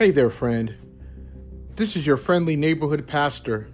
[0.00, 0.74] Hey there, friend.
[1.76, 3.68] This is your friendly neighborhood pastor,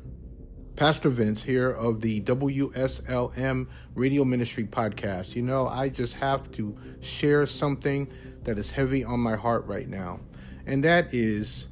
[0.75, 5.37] Pastor Vince, here of the WSLM Radio Ministry Podcast.
[5.37, 8.13] You know, I just have to share something
[8.43, 10.19] that is heavy on my heart right now,
[10.67, 11.69] and that is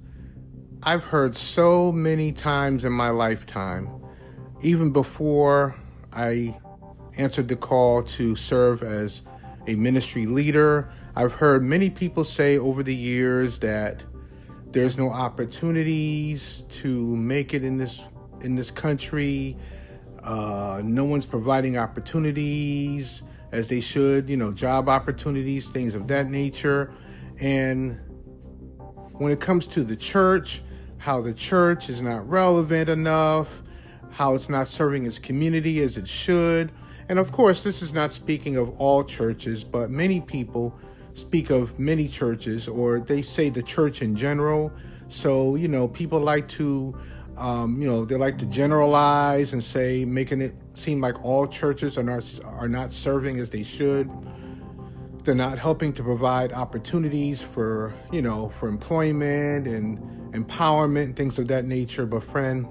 [0.84, 3.88] I've heard so many times in my lifetime,
[4.62, 5.74] even before
[6.12, 6.56] I
[7.16, 9.22] answered the call to serve as
[9.66, 10.92] a ministry leader.
[11.16, 14.04] I've heard many people say over the years that
[14.74, 18.02] there's no opportunities to make it in this
[18.40, 19.56] in this country.
[20.22, 26.28] Uh, no one's providing opportunities as they should, you know, job opportunities, things of that
[26.28, 26.92] nature.
[27.38, 28.00] And
[29.12, 30.60] when it comes to the church,
[30.98, 33.62] how the church is not relevant enough,
[34.10, 36.72] how it's not serving its community as it should.
[37.08, 40.76] And of course, this is not speaking of all churches, but many people
[41.14, 44.72] speak of many churches or they say the church in general.
[45.08, 46.96] So, you know, people like to,
[47.36, 51.96] um, you know, they like to generalize and say, making it seem like all churches
[51.96, 54.10] are not, are not serving as they should.
[55.22, 59.98] They're not helping to provide opportunities for, you know, for employment and
[60.34, 62.06] empowerment things of that nature.
[62.06, 62.66] But, friend,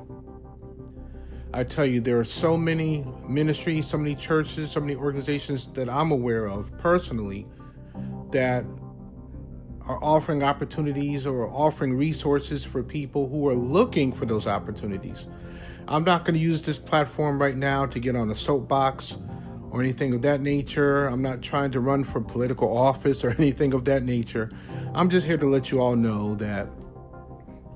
[1.53, 5.87] I tell you, there are so many ministries, so many churches, so many organizations that
[5.89, 7.47] I'm aware of personally
[8.33, 8.65] that
[9.85, 15.27] are offering opportunities or offering resources for people who are looking for those opportunities.
[15.87, 19.17] I'm not going to use this platform right now to get on a soapbox
[19.71, 21.07] or anything of that nature.
[21.07, 24.51] I'm not trying to run for political office or anything of that nature.
[24.93, 26.69] I'm just here to let you all know that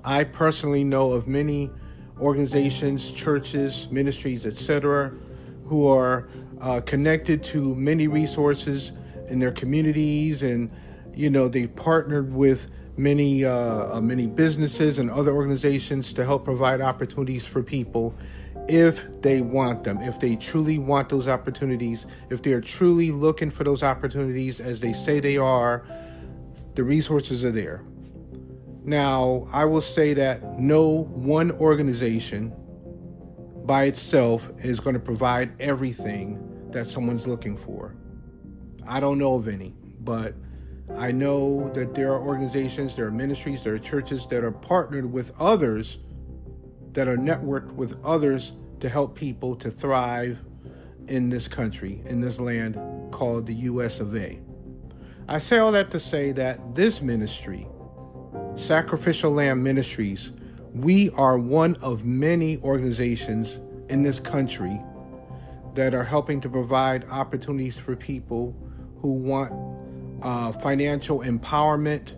[0.03, 1.69] I personally know of many
[2.19, 5.11] organizations, churches, ministries, etc.,
[5.65, 6.29] who are
[6.61, 8.93] uh, connected to many resources
[9.27, 10.71] in their communities, and
[11.13, 16.45] you know they've partnered with many uh, uh, many businesses and other organizations to help
[16.45, 18.15] provide opportunities for people
[18.67, 23.49] if they want them, if they truly want those opportunities, if they are truly looking
[23.49, 25.85] for those opportunities as they say they are,
[26.75, 27.83] the resources are there.
[28.83, 32.53] Now, I will say that no one organization
[33.65, 37.95] by itself is going to provide everything that someone's looking for.
[38.87, 40.33] I don't know of any, but
[40.95, 45.11] I know that there are organizations, there are ministries, there are churches that are partnered
[45.11, 45.99] with others,
[46.93, 50.39] that are networked with others to help people to thrive
[51.07, 52.75] in this country, in this land
[53.11, 54.39] called the US of A.
[55.27, 57.67] I say all that to say that this ministry,
[58.55, 60.31] Sacrificial Lamb Ministries,
[60.73, 63.59] we are one of many organizations
[63.89, 64.81] in this country
[65.75, 68.55] that are helping to provide opportunities for people
[69.01, 69.51] who want
[70.21, 72.15] uh, financial empowerment,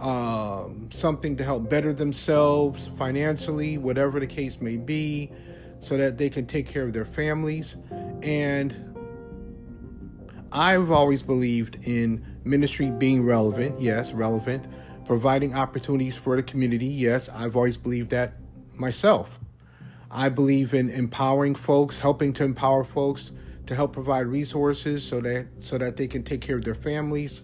[0.00, 5.30] um, something to help better themselves financially, whatever the case may be,
[5.80, 7.76] so that they can take care of their families.
[8.22, 8.94] And
[10.50, 14.66] I've always believed in ministry being relevant, yes, relevant,
[15.04, 18.34] providing opportunities for the community, yes, I've always believed that
[18.74, 19.38] myself.
[20.10, 23.32] I believe in empowering folks, helping to empower folks
[23.66, 27.42] to help provide resources so that so that they can take care of their families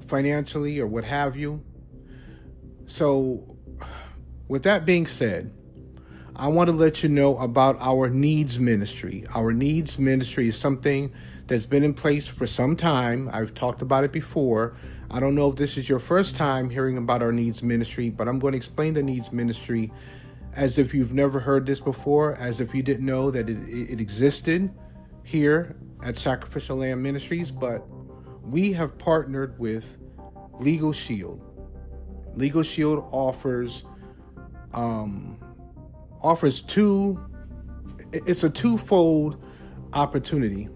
[0.00, 1.64] financially or what have you.
[2.86, 3.56] So
[4.46, 5.52] with that being said,
[6.36, 9.24] I want to let you know about our needs ministry.
[9.34, 11.12] Our needs ministry is something
[11.46, 13.30] that's been in place for some time.
[13.32, 14.76] I've talked about it before.
[15.10, 18.26] I don't know if this is your first time hearing about our needs ministry, but
[18.26, 19.92] I'm going to explain the needs ministry
[20.54, 24.00] as if you've never heard this before, as if you didn't know that it, it
[24.00, 24.70] existed
[25.24, 27.84] here at Sacrificial Lamb Ministries, but
[28.42, 29.96] we have partnered with
[30.60, 31.40] Legal Shield.
[32.34, 33.84] Legal Shield offers
[34.72, 35.38] um,
[36.22, 37.18] offers two.
[38.12, 39.42] It's a twofold
[39.94, 40.68] opportunity.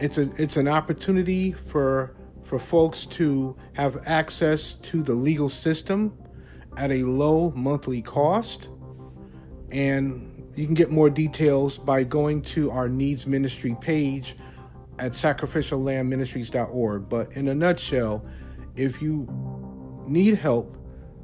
[0.00, 6.16] It's a it's an opportunity for for folks to have access to the legal system
[6.76, 8.68] at a low monthly cost,
[9.70, 14.36] and you can get more details by going to our Needs Ministry page
[14.98, 17.08] at sacrificiallambministries.org.
[17.08, 18.24] But in a nutshell,
[18.76, 19.26] if you
[20.06, 20.76] need help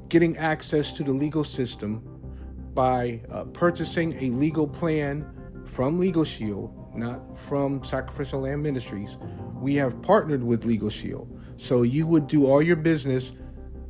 [0.09, 2.03] getting access to the legal system
[2.73, 5.25] by uh, purchasing a legal plan
[5.65, 9.17] from Legal Shield, not from Sacrificial Lamb Ministries,
[9.55, 11.39] we have partnered with Legal Shield.
[11.57, 13.31] So you would do all your business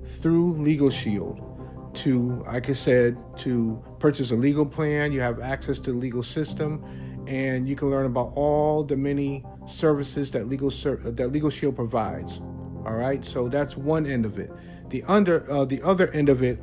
[0.05, 1.50] through Legal Shield
[1.93, 5.11] to, like I said, to purchase a legal plan.
[5.11, 6.83] You have access to the legal system,
[7.27, 12.39] and you can learn about all the many services that legal that Legal Shield provides.
[12.85, 14.51] All right, so that's one end of it.
[14.89, 16.59] The under uh, the other end of it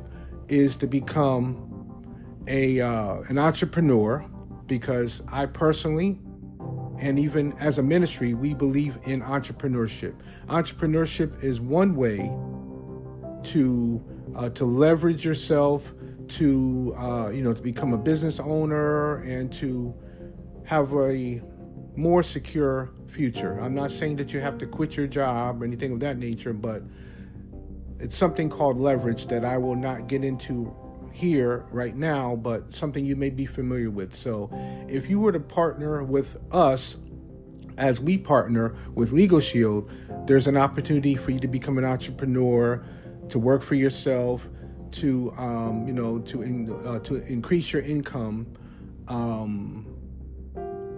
[0.47, 1.65] is to become
[2.47, 4.25] a uh, an entrepreneur
[4.65, 6.19] because I personally
[6.99, 10.15] and even as a ministry we believe in entrepreneurship.
[10.47, 12.31] Entrepreneurship is one way
[13.43, 14.03] to
[14.35, 15.93] uh, to leverage yourself
[16.27, 19.93] to uh, you know to become a business owner and to
[20.65, 21.41] have a
[21.95, 23.59] more secure future.
[23.59, 26.53] I'm not saying that you have to quit your job or anything of that nature,
[26.53, 26.83] but
[27.99, 30.73] it's something called leverage that I will not get into
[31.11, 34.15] here right now, but something you may be familiar with.
[34.15, 34.49] So,
[34.87, 36.95] if you were to partner with us
[37.77, 39.89] as we partner with Legal Shield,
[40.25, 42.83] there's an opportunity for you to become an entrepreneur,
[43.29, 44.47] to work for yourself,
[44.91, 48.47] to um, you know to in, uh, to increase your income.
[49.07, 49.85] Um,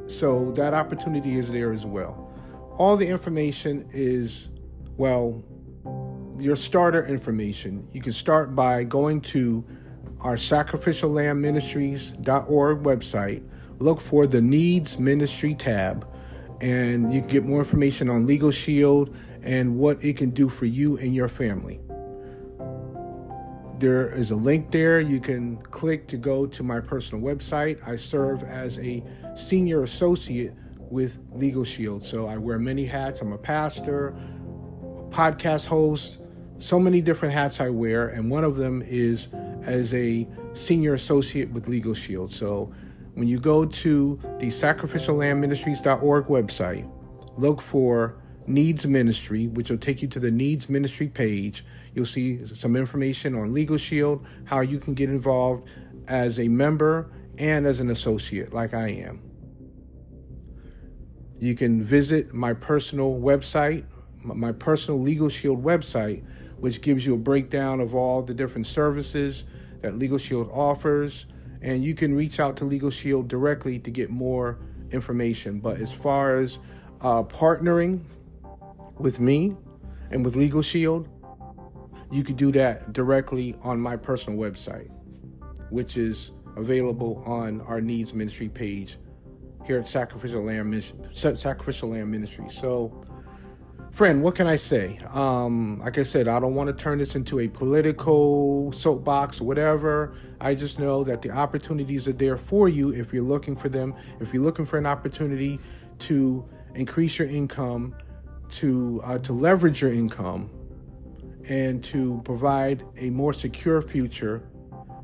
[0.07, 2.33] so that opportunity is there as well.
[2.78, 4.50] All the information is
[4.98, 5.44] well
[6.42, 7.88] your starter information.
[7.94, 9.63] You can start by going to
[10.22, 13.48] our sacrificiallambministries.org website,
[13.80, 16.07] look for the Needs Ministry tab,
[16.60, 20.66] and you can get more information on Legal Shield and what it can do for
[20.66, 21.80] you and your family.
[23.81, 25.00] There is a link there.
[25.00, 27.80] You can click to go to my personal website.
[27.88, 32.04] I serve as a senior associate with Legal Shield.
[32.04, 33.22] So I wear many hats.
[33.22, 36.22] I'm a pastor, a podcast host,
[36.60, 39.30] so many different hats I wear, and one of them is
[39.63, 42.31] as a senior associate with Legal Shield.
[42.31, 42.72] So
[43.16, 46.88] when you go to the sacrificiallambministries.org website,
[47.36, 51.65] look for Needs Ministry, which will take you to the Needs Ministry page.
[51.93, 55.67] You'll see some information on Legal Shield, how you can get involved
[56.07, 59.21] as a member and as an associate, like I am.
[61.39, 63.85] You can visit my personal website,
[64.23, 66.23] my personal Legal Shield website,
[66.59, 69.45] which gives you a breakdown of all the different services
[69.81, 71.25] that Legal Shield offers.
[71.63, 74.59] And you can reach out to Legal Shield directly to get more
[74.91, 75.59] information.
[75.59, 76.59] But as far as
[77.01, 78.03] uh, partnering
[79.01, 79.56] with me
[80.12, 81.09] and with Legal Shield,
[82.12, 84.89] you could do that directly on my personal website,
[85.69, 88.98] which is available on our Needs Ministry page
[89.65, 90.81] here at Sacrificial Lamb,
[91.13, 92.45] Sacrificial Lamb Ministry.
[92.50, 93.01] So,
[93.92, 95.00] friend, what can I say?
[95.13, 99.45] Um, like I said, I don't want to turn this into a political soapbox or
[99.45, 100.15] whatever.
[100.42, 103.94] I just know that the opportunities are there for you if you're looking for them.
[104.19, 105.59] If you're looking for an opportunity
[106.00, 107.95] to increase your income,
[108.51, 110.50] to uh, to leverage your income,
[111.48, 114.48] and to provide a more secure future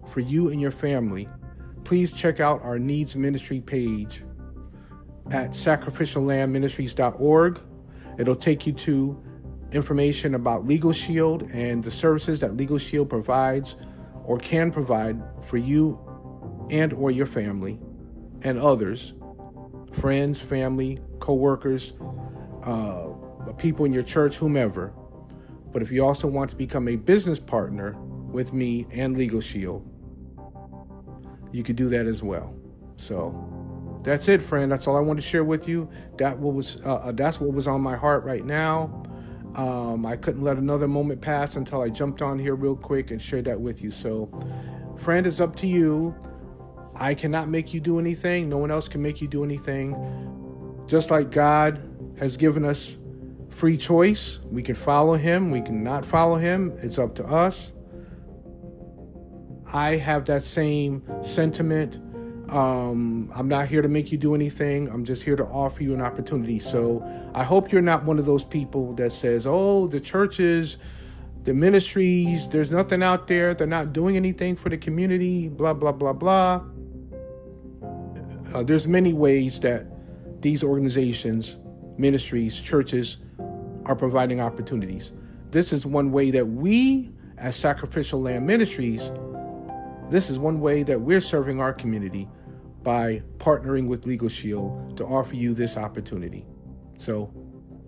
[0.08, 1.28] for you and your family,
[1.84, 4.24] please check out our needs ministry page
[5.32, 7.62] at sacrificiallambministries.org
[8.18, 9.22] It'll take you to
[9.72, 13.76] information about Legal Shield and the services that Legal Shield provides
[14.24, 16.00] or can provide for you
[16.70, 17.80] and or your family
[18.42, 19.14] and others,
[19.94, 21.94] friends, family, co-workers,
[22.64, 23.10] uh,
[23.54, 24.94] people in your church, whomever.
[25.72, 27.96] But if you also want to become a business partner
[28.32, 29.88] with me and Legal Shield,
[31.52, 32.54] you could do that as well.
[32.98, 34.72] So that's it, friend.
[34.72, 35.90] That's all I want to share with you.
[36.18, 39.04] That what was uh, uh, that's what was on my heart right now.
[39.56, 43.22] Um, I couldn't let another moment pass until I jumped on here real quick and
[43.22, 43.92] shared that with you.
[43.92, 44.30] So,
[44.98, 46.16] friend, it's up to you.
[46.96, 48.50] I cannot make you do anything.
[48.50, 49.96] No one else can make you do anything.
[50.88, 51.80] Just like God
[52.20, 52.98] has given us
[53.58, 55.52] free choice, we can follow Him.
[55.52, 56.78] We can not follow Him.
[56.82, 57.74] It's up to us.
[59.74, 62.00] I have that same sentiment
[62.50, 64.90] um, I'm not here to make you do anything.
[64.90, 66.60] I'm just here to offer you an opportunity.
[66.60, 70.78] So I hope you're not one of those people that says, oh, the churches,
[71.44, 73.54] the ministries, there's nothing out there.
[73.54, 76.64] They're not doing anything for the community, blah, blah, blah, blah.
[78.54, 79.86] Uh, there's many ways that
[80.42, 81.58] these organizations,
[81.98, 83.18] ministries, churches
[83.88, 85.12] are providing opportunities.
[85.52, 89.12] This is one way that we, as Sacrificial Lamb Ministries,
[90.10, 92.28] this is one way that we're serving our community
[92.84, 96.46] by partnering with Legal Shield to offer you this opportunity.
[96.98, 97.34] So,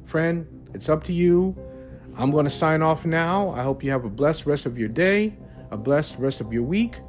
[0.06, 1.56] friend, it's up to you.
[2.18, 3.51] I'm going to sign off now.
[3.51, 5.38] I hope you have a blessed rest of your day,
[5.72, 7.00] a blessed rest of your week,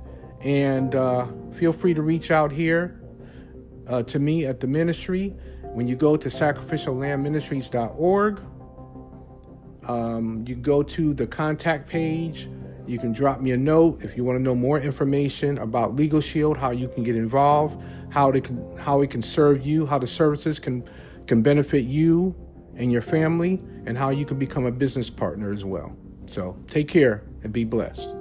[0.40, 3.00] and uh, feel free to reach out here
[3.88, 8.42] uh, to me at the ministry when you go to sacrificiallambministries.org.
[9.90, 12.48] Um, you go to the contact page
[12.90, 16.20] you can drop me a note if you want to know more information about Legal
[16.20, 17.80] Shield, how you can get involved,
[18.10, 20.82] how it can how it can serve you, how the services can
[21.28, 22.34] can benefit you
[22.74, 25.96] and your family and how you can become a business partner as well.
[26.26, 28.19] So take care and be blessed.